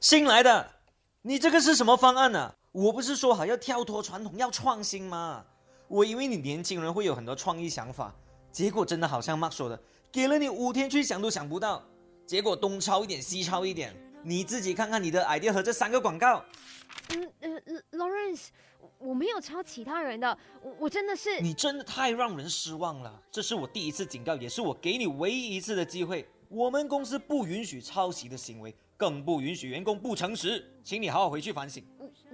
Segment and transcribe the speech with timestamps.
[0.00, 0.66] 新来的，
[1.20, 2.54] 你这个是什么方案呢？
[2.72, 5.44] 我不是说好要跳脱传统，要创新吗？
[5.88, 8.14] 我以为你年轻人会有很多创意想法，
[8.50, 9.78] 结果真的好像 Mark 说的，
[10.10, 11.84] 给了你五天去想都想不到，
[12.24, 16.42] 结果东抄一点西抄一点，你自己看看你的 idea 和这三个广告。
[17.10, 18.46] 嗯呃，Lawrence，
[18.96, 23.20] 我没有抄其他人的，我我真的是你真的太让人失望了。
[23.30, 26.26] 这是我第一次警告，也是我给你唯一一次的机会。
[26.50, 28.74] 我们公司不允许抄袭的行为。
[28.96, 31.82] 更不允许员工不诚实，请你好好回去反省。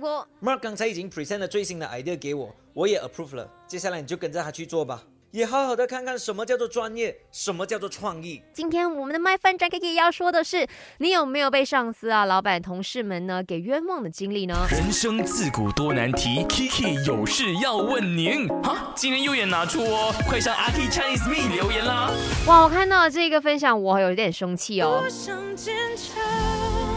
[0.01, 3.49] 我 Mark 刚才已经 present 了最新的 idea 给我，我也 approve 了。
[3.69, 8.41] 接下来你就跟着他去做吧，也好好的看看什么叫做专业，什么叫做创意。
[8.55, 14.67] 今天我们的麦饭站 K K 要说的是，你有没有被上司啊、老板、同事们呢给冤枉的经历呢？
[14.71, 18.49] 人生自古多难题，Kiki 有事要问您。
[18.63, 22.11] 哈，今天右眼拿出哦，快上阿 K Chinese Me 留言啦。
[22.47, 25.05] 哇，我看到这个分享，我有点生气哦。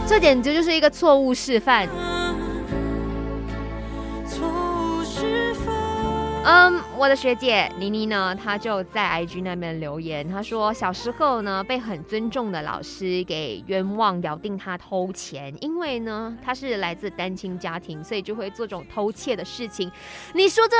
[0.08, 1.86] 这简直就是一个错误示范。
[6.42, 19.92] 嗯，我的学姐妮妮呢，她就在 IG 那边留言，她说小时候呢被很尊重的老师给冤枉，咬定她偷钱，因为呢她是来自单亲家庭，所以就会做这种偷窃的事情。
[20.32, 20.76] 你说这？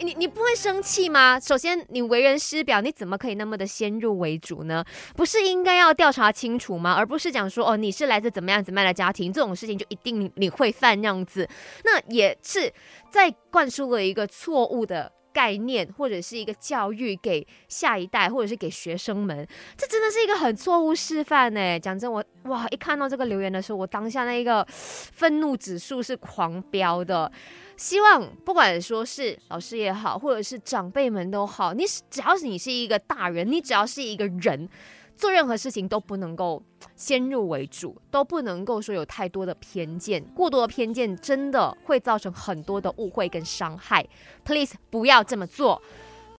[0.00, 1.38] 你你不会生气吗？
[1.40, 4.84] 首先，你为人师表，你怎么可以那么的先入为主呢？
[5.14, 6.94] 不是应该要调查清楚吗？
[6.94, 11.48] 而不是讲说哦，你是来自怎么样怎么样的家庭，这种事情就一定你会犯那样子，
[11.84, 12.72] 那也是
[13.10, 21.78] 在灌输了一个错误的概念，或者是一个教育给下一代，或者是给学生们，这真的是一个很错误示范呢。
[21.78, 24.66] 讲真，我哇，一看到这个留言的时候，我当下那一个
[25.12, 27.30] 愤怒指数是狂飙的。
[27.76, 34.66] 希望不管说是老师也好，或者是长辈们都好，你只要是你是一个大人，你只要是一个人，
[35.16, 36.62] 做任何事情都不能够
[36.94, 44.06] 先入为主，都不能够说有太多的偏见，过多的偏见真的会造成很多的误会跟伤害。
[44.44, 45.80] Please 不要这么做。